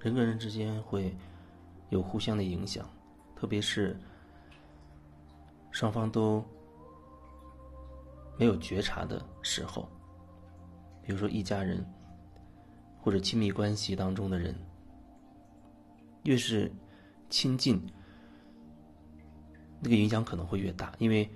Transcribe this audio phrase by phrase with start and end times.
[0.00, 1.16] 人跟人之间会
[1.90, 2.88] 有互相的影响，
[3.34, 3.98] 特别是
[5.70, 6.44] 双方都
[8.38, 9.88] 没有觉察的时候，
[11.02, 11.84] 比如说一家人
[13.00, 14.54] 或者亲密关系当中的人，
[16.24, 16.70] 越是
[17.28, 17.80] 亲近，
[19.80, 21.28] 那个影响可能会越大，因为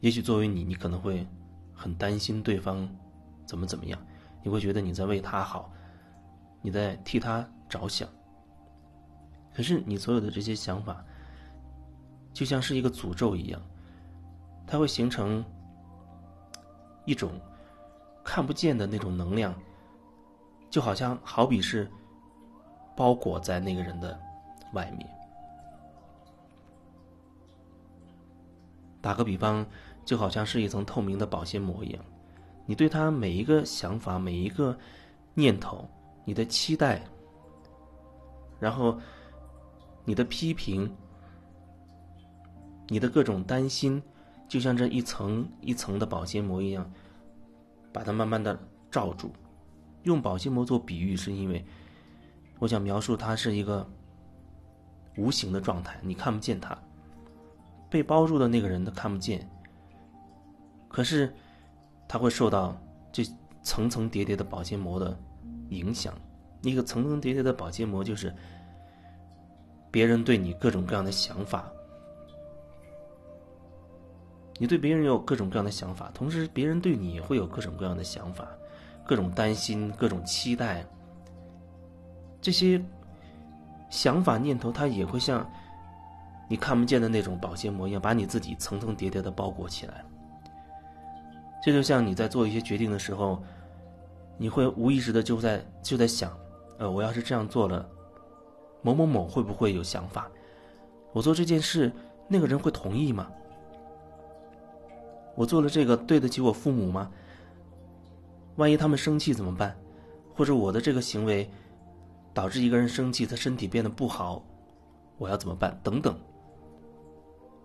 [0.00, 1.26] 也许作为你，你可能会
[1.72, 2.88] 很担心对方
[3.46, 4.06] 怎么怎么样，
[4.42, 5.72] 你会觉得你在为他好。
[6.64, 8.08] 你在替他着想，
[9.54, 11.04] 可是你所有的这些想法，
[12.32, 13.60] 就像是一个诅咒一样，
[14.66, 15.44] 它会形成
[17.04, 17.32] 一种
[18.24, 19.54] 看不见的那种能量，
[20.70, 21.86] 就好像好比是
[22.96, 24.18] 包裹在那个人的
[24.72, 25.06] 外面。
[29.02, 29.66] 打个比方，
[30.02, 32.02] 就好像是一层透明的保鲜膜一样，
[32.64, 34.74] 你对他每一个想法、每一个
[35.34, 35.86] 念头。
[36.24, 37.02] 你的期待，
[38.58, 38.98] 然后
[40.04, 40.90] 你的批评，
[42.88, 44.02] 你的各种担心，
[44.48, 46.90] 就像这一层一层的保鲜膜一样，
[47.92, 48.58] 把它慢慢的
[48.90, 49.32] 罩住。
[50.04, 51.64] 用保鲜膜做比喻，是因为
[52.58, 53.86] 我想描述它是一个
[55.16, 56.76] 无形的状态，你看不见它，
[57.90, 59.48] 被包住的那个人他看不见，
[60.88, 61.34] 可是
[62.08, 62.76] 他会受到
[63.12, 63.24] 这
[63.62, 65.18] 层层叠叠的保鲜膜的。
[65.70, 66.14] 影响，
[66.62, 68.34] 一个层层叠叠的保鲜膜，就是
[69.90, 71.70] 别人对你各种各样的想法。
[74.58, 78.46] 你对别人有各种各样的想法，同时别人对你也会有各种各样的想法，
[79.04, 80.84] 各种担心，各种期待。
[82.40, 82.80] 这些
[83.90, 85.44] 想法念头，它也会像
[86.48, 90.04] 你看不见的那种保鲜膜一样，把你自己层层叠叠的包裹起来。
[91.62, 93.42] 这就像你在做一些决定的时候。
[94.36, 96.36] 你会无意识的就在就在想，
[96.78, 97.88] 呃，我要是这样做了，
[98.82, 100.30] 某某某会不会有想法？
[101.12, 101.92] 我做这件事，
[102.28, 103.30] 那个人会同意吗？
[105.36, 107.10] 我做了这个对得起我父母吗？
[108.56, 109.76] 万一他们生气怎么办？
[110.34, 111.48] 或者我的这个行为
[112.32, 114.44] 导致一个人生气，他身体变得不好，
[115.18, 115.78] 我要怎么办？
[115.82, 116.16] 等等。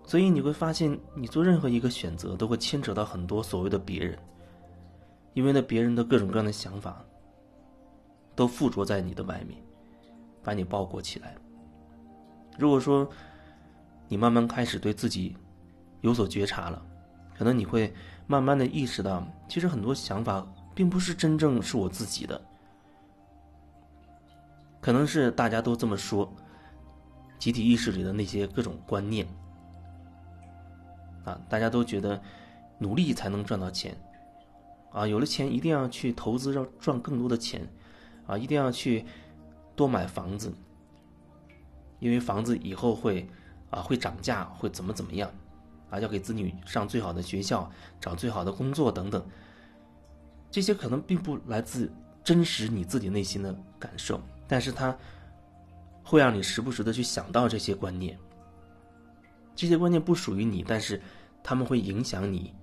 [0.04, 4.18] 所以你会发现，你做任何一个选择，都会牵扯到很多所谓的别人。
[5.34, 7.04] 因为那别人的各种各样的想法，
[8.36, 9.62] 都附着在你的外面，
[10.44, 11.36] 把你包裹起来。
[12.58, 13.10] 如果说
[14.08, 15.36] 你慢慢开始对自己
[16.02, 16.86] 有所觉察了，
[17.38, 17.94] 可能你会
[18.28, 20.46] 慢慢的意识到，其实很多想法
[20.76, 22.42] 并不是真正是我自己的，
[24.82, 26.32] 可能是大家都这么说，
[27.38, 29.28] 集体意识里的那些各种观念，
[31.24, 32.22] 啊，大家都觉得
[32.78, 33.96] 努力才能赚到钱。
[34.92, 37.68] 啊，有了钱一定要去投资，要赚更多的钱，
[38.26, 39.06] 啊，一定要去
[39.76, 40.52] 多买房子，
[42.00, 43.28] 因为房子以后会
[43.70, 45.32] 啊会涨价，会怎么怎么样，
[45.90, 47.70] 啊，要给子女上最好的学校，
[48.02, 49.24] 找最好的工作等等。
[50.50, 51.92] 这些可能并不来自
[52.24, 54.98] 真实你自己内心的感受，但是它
[56.04, 58.18] 会让你时不时的去想到这些观念。
[59.56, 61.00] 这些观念不属于你，但是
[61.44, 62.56] 他们会影响你。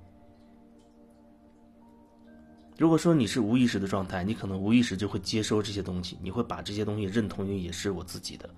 [2.79, 8.49] 如果说你是无意识的状态，你可能无意识就会接收这些东西，你会把这些东西认同于也是我自己的，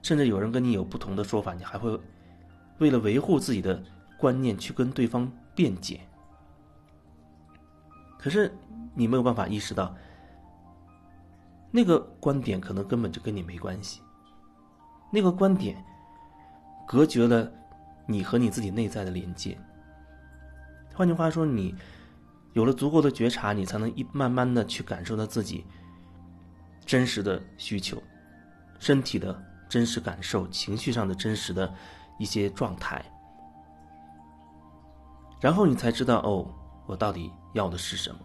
[0.00, 2.00] 甚至有人跟你有不同的说法，你还会
[2.78, 3.82] 为了维护自己的
[4.16, 6.00] 观念去跟对方辩解。
[8.18, 8.50] 可是
[8.94, 9.94] 你没有办法意识到，
[11.70, 14.00] 那个观点可能根本就跟你没关系，
[15.12, 15.76] 那个观点
[16.86, 17.52] 隔绝了
[18.06, 19.58] 你和你自己内在的连接。
[20.94, 21.74] 换句话说，你。
[22.54, 25.64] 有了足够的觉察，你才能一慢慢的去感受到自己
[26.86, 28.02] 真实的需求、
[28.78, 29.36] 身体的
[29.68, 31.72] 真实感受、情绪上的真实的
[32.18, 33.04] 一些状态，
[35.40, 36.46] 然后你才知道哦，
[36.86, 38.18] 我到底要的是什么。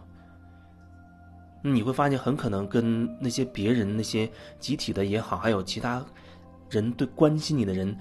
[1.62, 6.02] 你会发现，很可能跟那些别人、那些集体的也好，还有其他
[6.70, 7.94] 人对关心你的人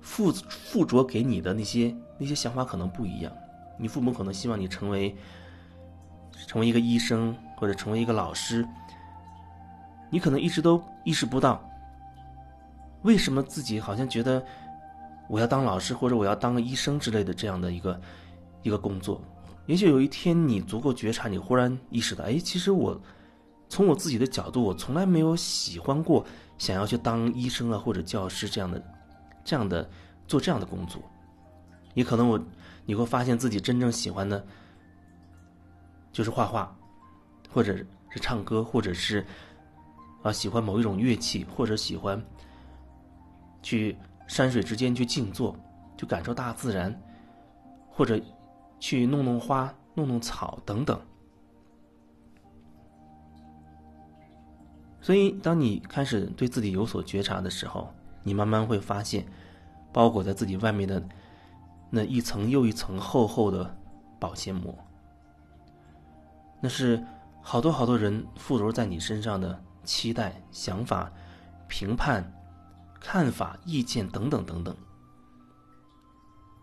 [0.00, 3.32] 附附着给你的那些那些想法可能不一样。
[3.78, 5.16] 你父母可能希望你成为，
[6.46, 8.66] 成为一个医生或者成为一个老师，
[10.10, 11.62] 你可能一直都意识不到，
[13.02, 14.44] 为什么自己好像觉得
[15.28, 18.00] 我要当老师或者我要当个医生之类的这样的一个
[18.62, 19.20] 一个工作。
[19.66, 23.00] 也许有一天你足够觉察，你忽然意识到，哎，其实我
[23.68, 26.24] 从我自己的角度，我从来没有喜欢过
[26.58, 28.82] 想要去当医生啊或者教师这样的
[29.44, 29.88] 这样的
[30.26, 31.00] 做这样的工作。
[31.94, 32.40] 也可能我。
[32.86, 34.44] 你会发现自己真正喜欢的，
[36.14, 36.74] 就是画画，
[37.50, 39.26] 或者是唱歌，或者是
[40.22, 42.22] 啊，喜欢某一种乐器，或者喜欢
[43.62, 43.96] 去
[44.28, 45.54] 山水之间去静坐，
[45.98, 46.96] 去感受大自然，
[47.90, 48.18] 或者
[48.78, 50.98] 去弄弄花、弄弄草等等。
[55.00, 59.26] 所以，当你开始对自己有所觉察的时候，你慢慢会发现，
[59.92, 61.02] 包裹在自己外面的
[61.90, 63.76] 那一层又一层厚厚的
[64.18, 64.72] 保鲜膜，
[66.64, 66.98] 那是
[67.42, 71.12] 好多好多人附着在你身上的期待、想法、
[71.68, 72.24] 评判、
[72.98, 74.74] 看法、意见等等等等。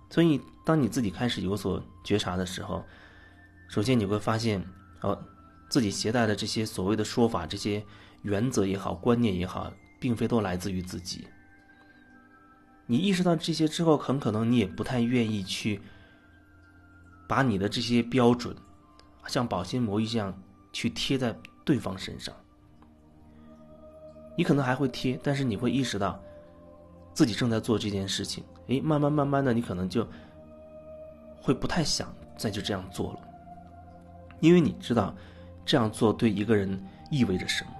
[0.10, 2.84] 所以，当你自己开始有所觉察的时候，
[3.70, 4.66] 首先你会发现，
[5.02, 5.16] 哦，
[5.70, 7.86] 自己携带的这些所谓的说法，这些。
[8.24, 11.28] 原则也好，观念也好，并非都来自于自己。
[12.86, 15.82] 你意识到这些之后，很可能你也不太愿意去
[17.28, 18.56] 把你的这些标准，
[19.28, 20.34] 像保鲜膜一样
[20.72, 22.34] 去贴在对方身上。
[24.38, 26.20] 你可能还会贴，但是你会意识到
[27.14, 28.44] 自己正在做这件事情。
[28.68, 30.08] 诶，慢慢慢慢的，你可能就
[31.42, 33.20] 会不太想再就这样做了，
[34.40, 35.14] 因为你知道
[35.66, 37.72] 这样做对一个人意味着什么。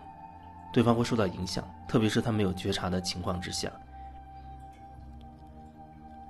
[0.74, 3.72] 对方会受到影响，特别是他没有觉察的情况之下。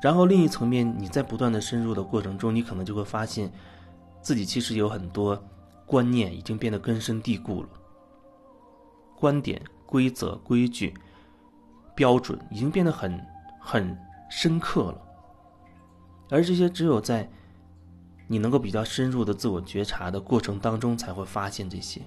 [0.02, 3.52] 然后另一层面，你在不断的深入的过程中，你可能就会发现，
[4.22, 5.42] 自己其实有很多
[5.86, 7.70] 观念已经变得根深蒂固了，
[9.18, 10.94] 观点、规则、规矩、
[11.96, 13.20] 标准已经变得很
[13.60, 13.98] 很
[14.30, 15.02] 深刻了。
[16.30, 17.30] 而这些只有在
[18.28, 22.02] 你能够比较深入的自我觉察的过程当中，才会发现这些。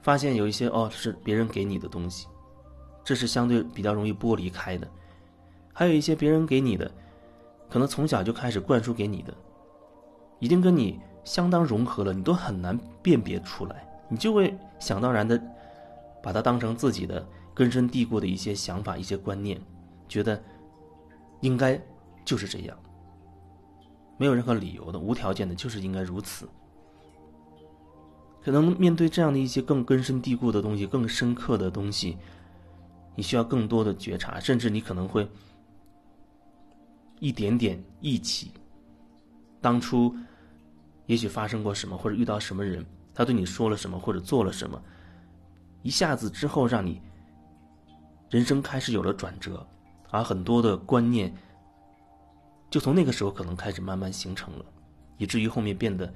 [0.00, 2.28] 发现有一些哦是别人给你的东西，
[3.04, 4.86] 这是相对比较容易剥离开的；
[5.74, 6.90] 还有一些别人给你的，
[7.68, 9.34] 可能从小就开始灌输给你的，
[10.38, 15.40] 已经跟你相当融合了，你都很难辨别出来，你就会想当然的
[16.22, 19.60] 把它当成自己的根深蒂固的一些想法、一些观念，
[20.08, 20.40] 觉得
[21.40, 21.80] 应该
[22.24, 22.78] 就是这样，
[24.16, 26.48] 没有任何理由的、无条件的，就是应该如此。
[28.42, 32.16] 可能面对这样的一些更根深蒂固的东西、更深刻的东西，
[33.16, 35.28] 你需要更多的觉察，甚至你可能会
[37.18, 38.52] 一点点忆起
[39.60, 40.14] 当初
[41.06, 42.84] 也许发生过什么，或者遇到什么人，
[43.14, 44.80] 他对你说了什么，或者做了什么，
[45.82, 47.00] 一下子之后让你
[48.28, 49.66] 人生开始有了转折，
[50.10, 51.32] 而很多的观念
[52.70, 54.64] 就从那个时候可能开始慢慢形成了，
[55.16, 56.12] 以至于后面变得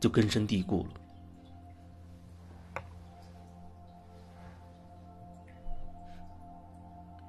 [0.00, 1.00] 就根深蒂固了。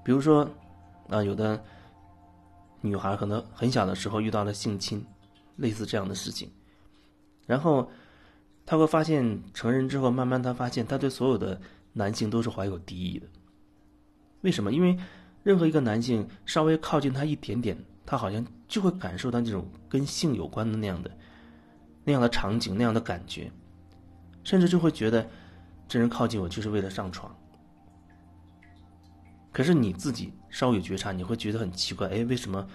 [0.04, 0.48] 比如说，
[1.10, 1.62] 啊，有的
[2.86, 5.04] 女孩可能很小的时候遇到了性侵，
[5.58, 6.50] 类似这样的事情，
[7.46, 7.90] 然后
[8.66, 11.60] 她会发现成人之后，慢慢她发现她对所有的
[11.94, 13.28] 男性都是怀有敌意的。
[14.42, 14.72] 为什么？
[14.72, 14.98] 因为
[15.44, 21.12] 任何一个男性稍微靠近她一点点，她好像就会感受到这种跟性有关的那样的
[22.04, 23.52] 那样的场景、那样的感觉，
[24.44, 25.28] 甚至就会觉得
[25.88, 27.36] 这人靠近我就是为了上床。
[29.56, 32.68] 可是你自己稍有觉察，你会觉得很奇怪，哎，为什么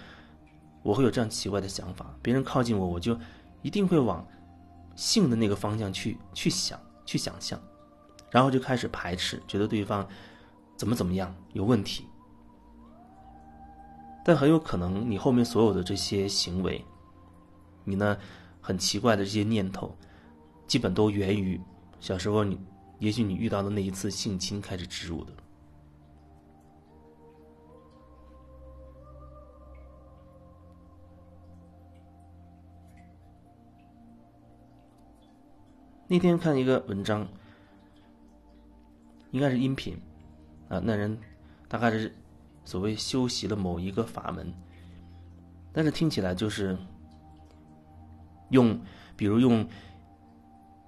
[0.81, 2.11] 我会有这样奇怪的想法？
[2.23, 3.15] 别人靠近我，我就
[3.61, 4.27] 一定会往
[4.95, 7.61] 性的那个方向去去想、去想象，
[8.31, 10.07] 然后就开始排斥，觉得对方
[10.75, 12.07] 怎么怎么样有问题。
[14.25, 16.83] 但很有可能，你后面所有的这些行为，
[17.83, 18.17] 你呢
[18.59, 19.95] 很奇怪的这些念头，
[20.65, 21.61] 基本都源于
[21.99, 22.59] 小时候你，
[22.97, 25.31] 也许你遇到的那一次性侵开始植入的。
[36.11, 37.25] 那天看一个文章，
[39.31, 39.97] 应该是音频，
[40.67, 41.17] 啊，那人
[41.69, 42.13] 大概是
[42.65, 44.53] 所谓修习了某一个法门，
[45.71, 46.77] 但是听起来就是
[48.49, 48.77] 用，
[49.15, 49.65] 比如用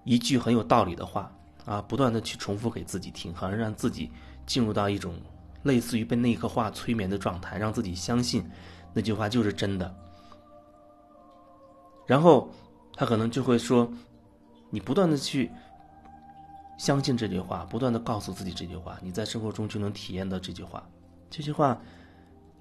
[0.03, 4.12] 一句很有道理的话啊，不断的去重复给自己听，好像让自己
[4.46, 5.15] 进入到一种
[5.62, 8.44] 类似于被那一刻话催眠的状态，让自己相信
[8.94, 9.96] 那句话就是真的，
[12.06, 12.50] 然后
[12.94, 13.89] 他可能就会说。
[14.74, 15.51] 你不断的去
[16.80, 20.84] 相信这句话，不断的告诉自己这句话，你在生活中就能体验到这句话。
[21.30, 21.80] 这句话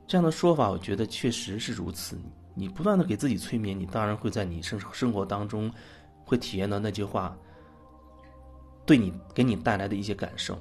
[0.07, 2.19] 这样的说法，我觉得确实是如此。
[2.55, 5.73] 你不断的给自己催眠，你当然会在你生生活当中
[6.27, 7.35] 会体验到那句话
[8.85, 10.59] 对你给你带来的一些感受。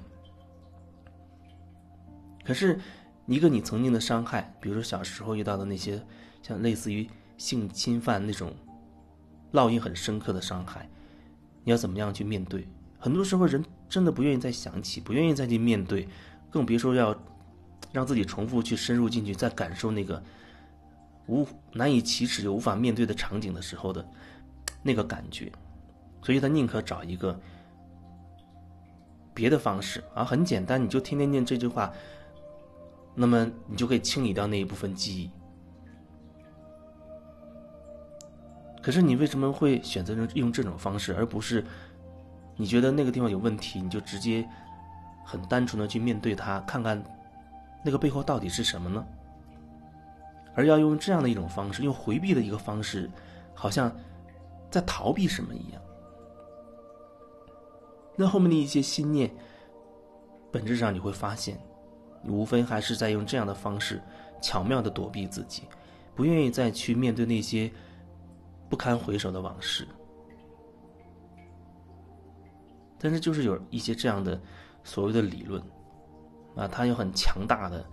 [2.46, 2.80] 可是
[3.26, 6.02] 一个你曾经的伤害，比如说小时候遇到的那些
[6.42, 7.06] 像类似于
[7.38, 8.54] 性侵犯那种
[9.52, 10.90] 烙印很深刻的伤害。
[11.64, 12.68] 你要怎么样去面对？
[13.00, 16.08] 很多时候人真的不愿意再想起，不愿意再去面对，
[16.50, 17.16] 更别说要
[17.92, 20.22] 让自己重复去深入进去，再感受那个
[21.28, 24.06] 无难以启齿又无法面对的场景的时候的
[24.84, 25.52] 那个感觉。
[26.24, 27.40] 所以他宁可找一个
[29.34, 31.92] 别的方式啊，很简单，你就天天念这句话，
[33.16, 35.32] 那么你就可以清理掉那一部分记忆。
[38.82, 41.64] 可是你为什么会选择用用这种方式，而不是
[42.56, 44.48] 你觉得那个地方有问题，你就直接
[45.24, 47.02] 很单纯的去面对它，看看
[47.86, 49.06] 那个背后到底是什么呢？
[50.56, 53.08] 而要用这样的一种方式，用回避的一个方式，
[53.54, 53.96] 好像
[54.72, 55.82] 在逃避什么一样。
[58.16, 59.32] 那后面的一些心念，
[60.52, 61.56] 本质上你会发现，
[62.24, 64.02] 你无非还是在用这样的方式，
[64.42, 65.64] 巧妙的躲避自己，
[66.16, 67.72] 不愿意再去面对那些。
[68.72, 69.86] 不堪回首的往事，
[72.98, 74.42] 但是就是有一些这样的
[74.82, 75.62] 所谓的理论，
[76.56, 77.86] 啊，它有很强大的，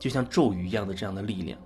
[0.00, 1.56] 就像咒语一样的这样的力量，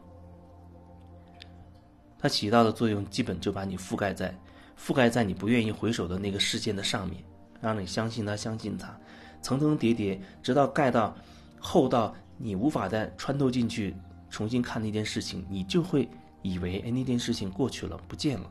[2.19, 4.39] 它起到的作用，基本就把你覆盖在
[4.79, 7.25] 覆盖在你不愿意回首的那个事件的上面，
[7.63, 8.95] 让你相信它，相信它，
[9.41, 11.17] 层层叠叠，直到盖到
[11.59, 13.97] 厚到你无法再穿透进去，
[14.29, 16.07] 重新看那件事情，你就会。
[16.43, 18.51] 以为哎那件事情过去了不见了，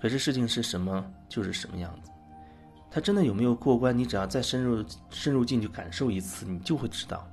[0.00, 2.10] 可是事情是什么就是什么样子，
[2.90, 3.96] 他真的有没有过关？
[3.96, 7.26] 你只要再深入深入进去感受一次，你就会知道。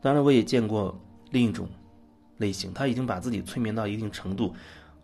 [0.00, 0.96] 当然，我也见过
[1.30, 1.68] 另一种
[2.36, 4.54] 类型，他已经把自己催眠到一定程度，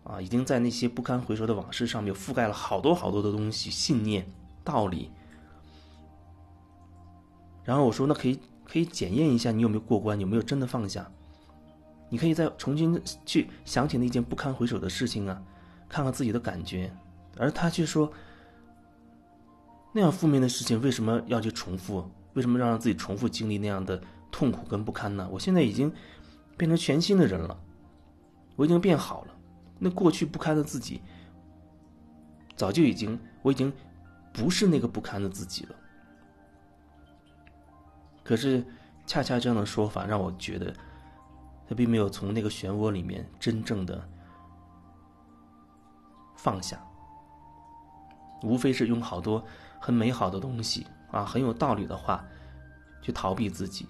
[0.03, 4.25] 啊，已经在那些不堪回首的往事上面覆盖了好多好多的东西、信念、
[4.63, 5.11] 道理。
[7.63, 8.39] 然后我说，那可以。
[8.65, 11.09] 可以检验一下你有没有过关，有没有真的放下。
[12.09, 15.41] 你可以再重新去想起那件不堪回首的事情啊，
[15.87, 16.91] 看看自己的感觉。
[17.37, 18.11] 而他却说，
[19.93, 22.09] 那样负面的事情为什么要去重复？
[22.33, 25.27] 为什么要让自己重复经历那样的痛苦跟不堪呢？
[25.31, 25.91] 我现在已经
[26.57, 27.57] 变成全新的人了，
[28.55, 29.33] 我已经变好了。
[29.79, 31.01] 那过去不堪的自己，
[32.55, 33.71] 早就已经，我已经
[34.31, 35.75] 不是那个不堪的自己了。
[38.25, 38.65] 可是，
[39.05, 40.73] 恰恰这样的说法让我觉得，
[41.69, 44.03] 他并没有从那个漩涡里面真正的
[46.35, 46.83] 放下，
[48.41, 49.45] 无非是用好多
[49.79, 52.25] 很美好的东西啊，很有道理的话，
[52.99, 53.87] 去逃避自己，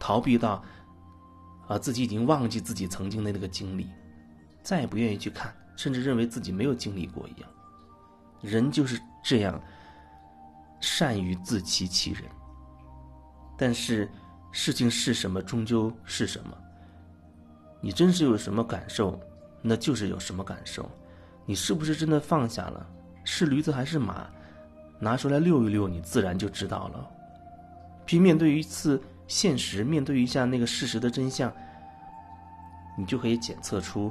[0.00, 0.60] 逃避到
[1.68, 3.88] 啊自己已经忘记自己曾经的那个经历，
[4.64, 7.48] 再也不愿意去看，甚至认为自己没有经历过一样。
[8.40, 9.62] 人就是这样，
[10.80, 12.24] 善于自欺欺人。
[13.62, 14.08] 但是，
[14.52, 16.56] 事情是什么，终究是什么。
[17.78, 19.20] 你真是有什么感受，
[19.60, 20.90] 那就是有什么感受。
[21.44, 22.88] 你是不是真的放下了？
[23.22, 24.26] 是驴子还是马？
[24.98, 27.06] 拿出来遛一遛，你自然就知道了。
[28.06, 28.98] 拼面对一次
[29.28, 31.52] 现实，面对一下那个事实的真相，
[32.96, 34.10] 你就可以检测出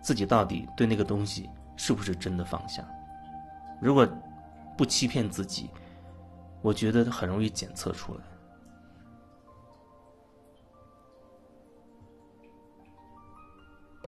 [0.00, 2.82] 自己到底对那个东西是不是真的放下。
[3.78, 4.08] 如果
[4.74, 5.68] 不欺骗自己。
[6.66, 8.35] 我觉得它很容易检测出来。